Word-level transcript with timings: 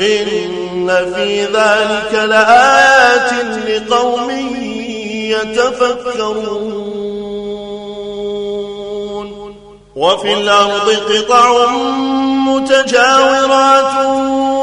إن 0.00 0.88
في 1.14 1.44
ذلك 1.44 2.12
لآيات 2.14 3.32
لقوم 3.68 4.30
يتفكرون. 5.30 6.94
وفي 9.96 10.32
الأرض 10.32 10.90
قطع 10.90 11.66
متجاورات 12.48 13.94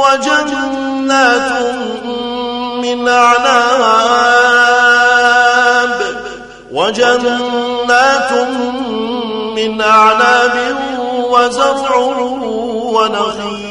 وجنات 0.04 1.52
من 2.84 3.08
أعناب. 3.08 4.42
وجنات 6.72 8.32
من 9.56 9.82
أعناب 9.82 10.76
وزرع 11.30 11.96
ونخيل. 12.96 13.71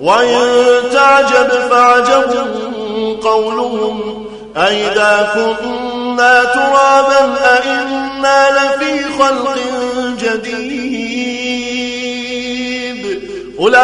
وإن 0.00 0.40
تعجب 0.92 1.50
فعجب 1.70 2.30
قولهم 3.22 4.26
أئذا 4.56 5.28
كنا 5.34 6.44
ترابا 6.44 7.34
أئنا 7.44 8.50
لفي 8.50 9.04
خلق 9.18 9.56
جديد. 10.20 11.56
أولئك 13.60 13.76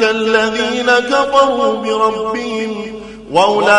الذين 0.00 0.90
كفروا 0.90 1.74
بربهم 1.74 3.00
وأولئك 3.32 3.70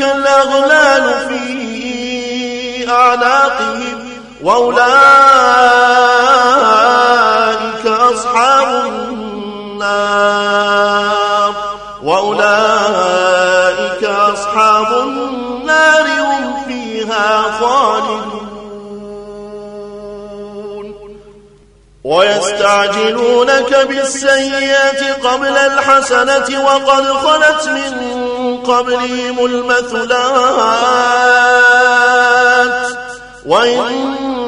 الأغلال 0.00 1.14
في 1.28 1.42
أعناقهم. 2.90 4.11
وأولئك 4.42 4.82
أصحاب 7.86 8.86
النار. 9.08 10.82
وأولئك 12.02 14.04
أصحاب 14.04 14.92
النار 14.92 16.06
هم 16.20 16.64
فيها 16.66 17.42
خالدون. 17.60 18.32
ويستعجلونك 22.04 23.86
بالسيئات 23.88 25.24
قبل 25.26 25.56
الحسنة 25.56 26.64
وقد 26.64 27.04
خلت 27.04 27.68
من 27.68 27.92
قبلهم 28.66 29.44
المثلات. 29.44 30.12
وإن 33.46 34.31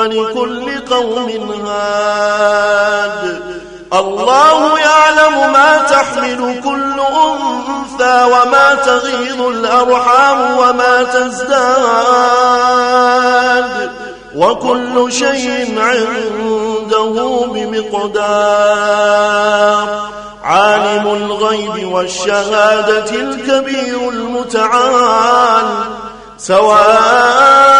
ولكل 0.00 0.80
قوم 0.90 1.28
هاد. 1.66 3.42
الله 3.92 4.78
يعلم 4.78 5.52
ما 5.52 5.76
تحمل 5.90 6.60
كل 6.64 7.00
أنثى 7.00 8.24
وما 8.24 8.74
تغيض 8.74 9.40
الأرحام 9.40 10.58
وما 10.58 11.02
تزداد. 11.02 11.60
وكل 14.36 15.12
شيء 15.12 15.78
عنده 15.78 17.46
بمقدار. 17.46 18.80
عالم 20.44 21.06
الغيب 21.06 21.92
والشهادة 21.92 23.10
الكبير 23.10 24.08
المتعال. 24.08 25.64
سواء 26.38 27.79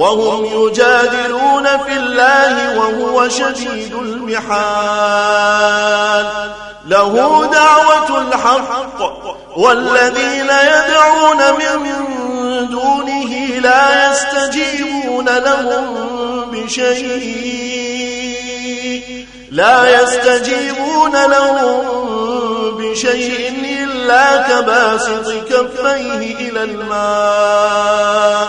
وهم 0.00 0.44
يجادلون 0.44 1.64
في 1.64 1.96
الله 1.96 2.78
وهو 2.78 3.28
شديد 3.28 3.94
المحال. 3.94 5.20
له 6.86 7.46
دعوة 7.52 8.18
الحق 8.20 9.00
والذين 9.56 10.50
يدعون 10.50 11.40
من 11.58 12.06
دونه 12.70 13.32
لا 13.62 14.10
يستجيبون 14.10 15.28
لهم 15.28 15.84
بشيء. 16.50 17.70
لا 19.50 20.02
يستجيبون 20.02 21.12
لهم 21.12 21.80
بشيء 22.78 23.52
إلا 23.84 24.36
كباسط 24.36 25.28
كفيه 25.50 26.48
إلى 26.48 26.62
الماء. 26.62 28.48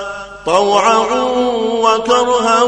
طوعا 0.45 0.97
وكرها 1.85 2.63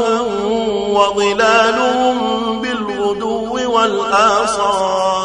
وظلالهم 0.96 2.16
بالغدو 2.62 3.72
والآصال. 3.72 5.24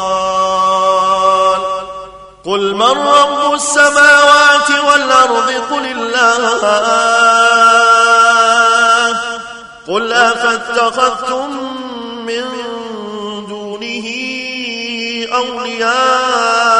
قل 2.46 2.74
من 2.74 2.98
رب 2.98 3.54
السماوات 3.54 4.70
والأرض 4.70 5.50
قل 5.70 5.86
الله. 5.86 6.40
قل 9.88 10.12
أفاتخذتم 10.12 11.48
من 12.26 12.44
دونه 13.48 14.06
أولياء 15.34 16.79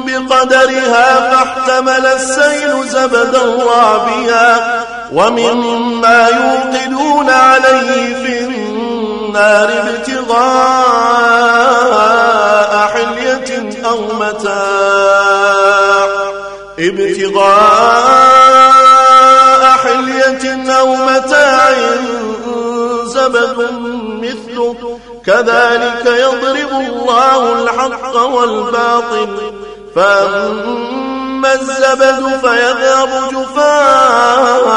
بقدرها 0.05 1.31
فاحتمل 1.31 2.05
السيل 2.05 2.87
زبدا 2.87 3.41
رابيا 3.63 4.83
ومما 5.13 6.27
يوقدون 6.27 7.29
عليه 7.29 8.15
في 8.23 8.39
النار 8.39 9.69
ابتغاء 9.87 11.37
أو 13.85 13.99
متاع. 14.13 16.07
ابتغاء 16.79 17.37
حلية 19.83 20.71
أو 20.79 20.95
متاع 20.95 21.73
زبد 23.05 23.55
مثله. 24.21 24.99
كذلك 25.25 26.05
يضرب 26.05 26.71
الله 26.71 27.63
الحق 27.63 28.15
والباطل. 28.15 29.51
فأما 29.95 31.53
الزبد 31.53 32.39
فيذهب 32.41 33.09
جفاء. 33.31 34.67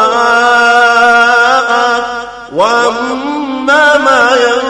وأما 2.54 3.98
ما 3.98 4.30
ينفع 4.36 4.69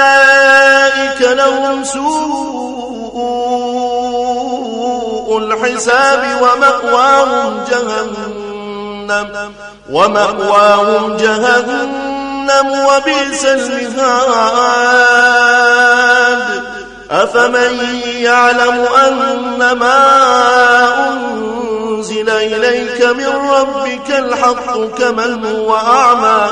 لهم 1.21 1.83
سوء 1.83 3.01
الحساب 5.37 6.41
ومأواهم 6.41 7.63
جهنم 7.71 9.51
ومأواهم 9.91 11.17
جهنم 11.17 12.71
وبئس 12.71 13.45
المهاد. 13.45 14.81
أفمن 17.11 17.79
يعلم 18.05 18.85
أن 19.07 19.71
ما 19.71 19.99
أنزل 21.09 22.29
إليك 22.29 23.05
من 23.05 23.27
ربك 23.27 24.09
الحق 24.09 24.77
كمن 24.97 25.45
هو 25.45 25.75
أعمى؟ 25.75 26.51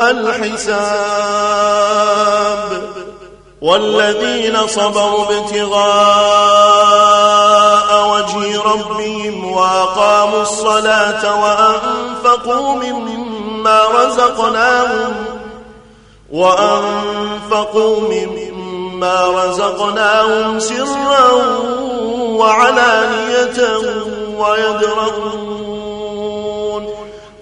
الحساب 0.00 1.58
والذين 3.62 4.66
صبروا 4.66 5.24
ابتغاء 5.24 5.88
وجه 8.10 8.62
ربهم 8.62 9.52
وأقاموا 9.52 10.42
الصلاة 10.42 11.40
وأنفقوا 11.40 12.74
مما 12.74 13.80
رزقناهم 13.94 15.14
وأنفقوا 16.32 18.00
مما 18.00 19.26
رزقناهم 19.26 20.58
سرا 20.60 21.32
وعلانية 22.18 23.76
ويدرؤون 24.38 25.77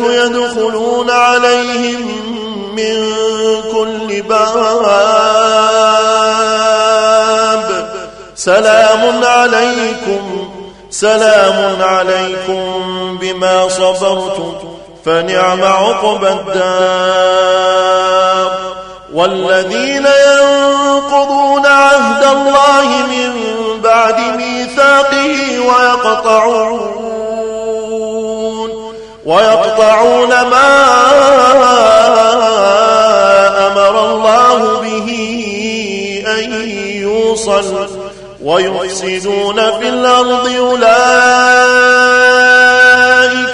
يدخلون 0.00 1.10
عليهم 1.10 2.02
من 2.76 3.14
كل 3.72 4.22
باب. 4.22 4.50
سلام 8.36 9.24
عليكم 9.24 10.48
سلام 10.90 11.82
عليكم 11.82 13.18
بما 13.20 13.68
صبرتم 13.68 14.54
فنعم 15.04 15.64
عقبى 15.64 16.28
الدار. 16.28 17.70
والذين 19.14 20.06
ينقضون 20.06 21.66
عهد 21.66 22.24
الله 22.24 22.86
من 23.06 23.32
بعد 23.82 24.20
ميثاقه 24.20 25.60
ويقطعون 25.60 27.09
ويقطعون 29.26 30.28
ما 30.28 30.70
أمر 33.66 33.94
الله 34.12 34.80
به 34.80 35.08
أن 36.26 36.52
يوصل 37.02 37.88
ويفسدون 38.44 39.56
في 39.56 39.88
الأرض 39.88 40.48
أولئك 40.58 40.90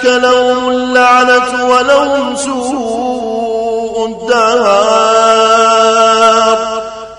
لهم 0.05 0.69
اللعنة 0.69 1.65
ولهم 1.69 2.35
سوء 2.35 4.05
الدار. 4.05 5.47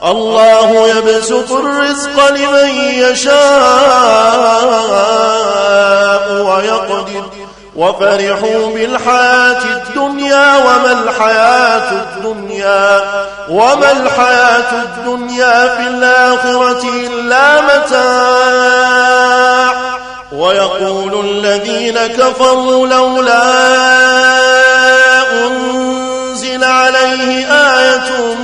الله 0.04 0.88
يبسط 0.88 1.52
الرزق 1.52 2.28
لمن 2.30 2.68
يشاء 2.94 3.38
ويقدر 6.32 7.37
وفرحوا 7.78 8.66
بالحياة 8.74 9.62
الدنيا 9.64 10.56
وما 10.56 10.92
الحياة 10.92 11.92
الدنيا 11.92 13.02
وما 13.50 13.92
الحياة 13.92 14.82
الدنيا 14.82 15.76
في 15.76 15.88
الآخرة 15.88 16.82
إلا 17.06 17.60
متاع. 17.60 19.08
ويقول 20.32 21.26
الذين 21.26 22.06
كفروا 22.06 22.86
لولا 22.86 23.42
أنزل 25.46 26.64
عليه 26.64 27.46
آية 27.52 28.34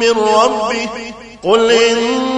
من 0.00 0.10
ربه 0.10 0.88
قل 1.44 1.70
إن 1.70 2.37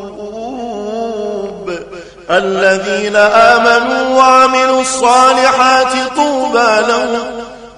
الذين 2.31 3.15
آمنوا 3.15 4.17
وعملوا 4.17 4.81
الصالحات 4.81 5.93
طوبى 6.15 6.81
لهم 6.87 7.23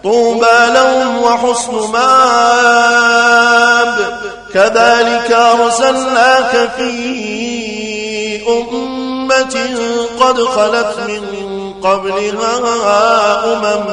طوبى 0.04 0.60
لهم 0.74 1.22
وحسن 1.22 1.92
مآب. 1.94 3.34
كذلك 4.54 5.32
أرسلناك 5.32 6.70
في 6.78 6.94
أمة 8.48 9.56
قد 10.20 10.44
خلت 10.44 10.96
من 11.08 11.74
قبلها 11.84 12.58
أمم 13.54 13.86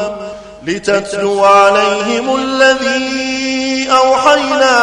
لتتلو 0.67 1.45
عليهم 1.45 2.37
الذي 2.37 3.89
أوحينا 3.91 4.77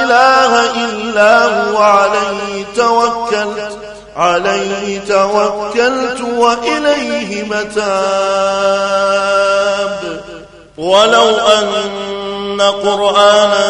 إله 0.04 0.72
إلا 0.86 1.46
هو. 1.46 1.78
عليه 1.78 2.66
توكلت 2.76 3.78
عليه 4.18 5.00
توكلت 5.08 6.22
وإليه 6.22 7.44
متاب. 7.44 8.70
ولو 10.78 11.30
أن 11.30 12.62
قرآنا 12.62 13.70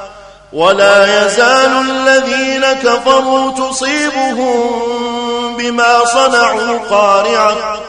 ولا 0.53 1.25
يزال 1.25 1.71
الذين 1.89 2.65
كفروا 2.83 3.51
تصيبهم 3.51 4.61
بما 5.57 6.05
صنعوا 6.05 6.79
قارعة 6.89 7.79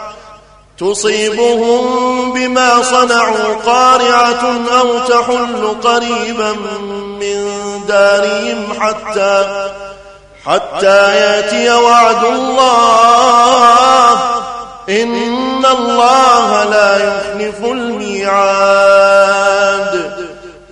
تصيبهم 0.78 2.32
بما 2.32 2.82
صنعوا 2.82 3.54
قارعة 3.66 4.60
أو 4.80 4.98
تحل 4.98 5.76
قريبا 5.82 6.52
من 7.20 7.60
دارهم 7.88 8.80
حتى 8.80 9.70
حتى 10.46 11.16
يأتي 11.16 11.70
وعد 11.70 12.24
الله. 12.24 14.12
إن 14.88 15.66
الله 15.66 16.64
لا 16.64 16.96
يخلف 16.96 17.64
الميعاد. 17.64 18.91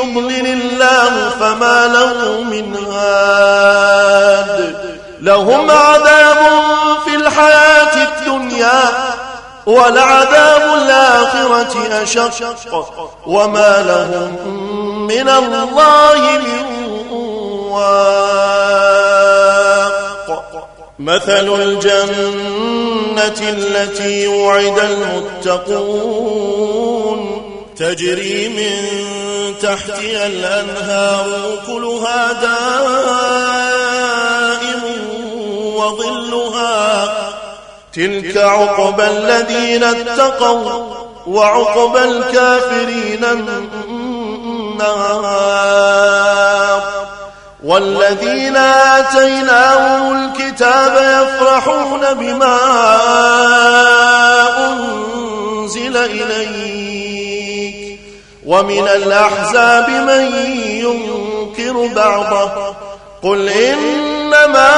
يضلل 0.00 0.46
الله 0.46 1.30
فما 1.40 1.86
له 1.86 2.40
من 2.42 2.76
هاد. 2.92 4.76
لهم 5.20 5.70
عذاب 5.70 6.36
في 7.04 7.14
الحياة 7.14 8.08
الدنيا 8.08 8.82
ولعذاب 9.66 10.62
الآخرة 10.82 12.02
أشق. 12.02 12.90
وما 13.26 13.82
لهم 13.82 14.36
من 15.06 15.28
الله 15.28 16.38
من 16.38 16.66
واق. 17.70 18.50
مثل 20.98 21.48
الجنة 21.62 23.40
التي 23.40 24.26
وعد 24.26 24.78
المتقون. 25.44 26.40
تجري 27.80 28.48
من 28.48 28.74
تحتها 29.62 30.26
الأنهار 30.26 31.26
كلها 31.66 32.32
دائم 32.32 32.62
وظلها. 35.76 37.12
تلك 37.92 38.36
عقبى 38.36 39.06
الذين 39.06 39.84
اتقوا 39.84 40.94
وعقبى 41.26 42.04
الكافرين 42.04 43.24
النار. 43.24 43.70
والذين 47.64 48.56
آتيناهم 48.56 50.24
الكتاب 50.24 50.94
يفرحون 50.94 52.14
بما 52.14 52.58
أنزل 54.58 55.96
إليك. 55.96 56.79
ومن 58.50 58.88
الأحزاب 58.88 59.90
من 59.90 60.32
ينكر 60.66 61.86
بعضه. 61.94 62.74
قل 63.22 63.48
إنما 63.48 64.70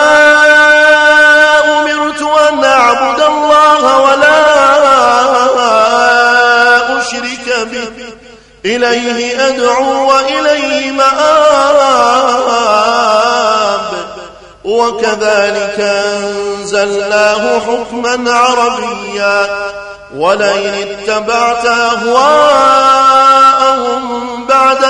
أمرت 1.65 2.23
أن 2.23 2.65
أعبد 2.65 3.21
الله 3.21 3.99
ولا 4.01 4.43
أشرك 7.01 7.69
به. 7.73 7.93
إليه 8.65 9.49
أدعو 9.49 10.13
وإليه 10.13 10.91
مآب. 10.91 11.93
وكذلك 14.65 15.81
أنزلناه 15.81 17.61
حكما 17.61 18.33
عربيا. 18.33 19.47
ولئن 20.17 20.75
اتبعت 20.91 21.67
أهواءهم 21.67 22.72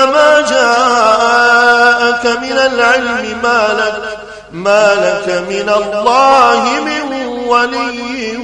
بعدما 0.05 0.41
جاءك 0.41 2.25
من 2.25 2.57
العلم 2.57 3.39
ما 3.43 3.67
لك, 3.77 4.17
ما 4.51 4.93
لك 4.93 5.27
من 5.49 5.69
الله 5.69 6.63
من 6.85 7.27
ولي 7.47 8.37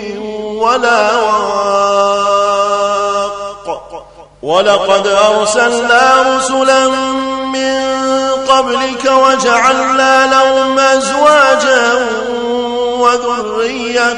ولا 0.57 1.15
واق. 1.15 1.49
ولقد 4.41 5.07
أرسلنا 5.07 6.37
رسلا 6.37 6.87
من 7.45 7.81
قبلك 8.49 9.05
وجعلنا 9.05 10.25
لهم 10.25 10.79
أزواجا 10.79 11.93
وذرية 12.99 14.17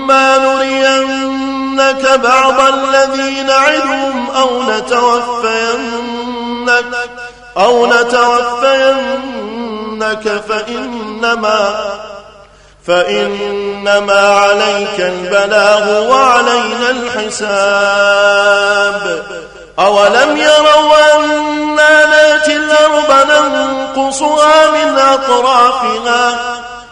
وإما 0.00 0.38
نرينك 0.38 2.20
بعض 2.22 2.60
الذي 2.60 3.42
نعدهم 3.42 4.30
أو 4.36 4.62
نتوفينك 4.62 6.04
أو 7.56 7.86
نتوفينك 7.86 8.32
فإنما 10.48 11.74
فإنما 12.86 14.28
عليك 14.28 15.00
البلاغ 15.00 16.10
وعلينا 16.10 16.90
الحساب 16.90 18.20
أولم 19.78 20.36
يروا 20.36 21.16
أنا 21.80 22.06
نأتي 22.06 22.56
الأرض 22.56 23.10
ننقصها 23.30 24.70
من 24.70 24.98
أطرافها 24.98 26.38